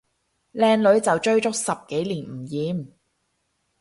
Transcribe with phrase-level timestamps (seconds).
[0.55, 2.87] 靚女就追足十幾年唔厭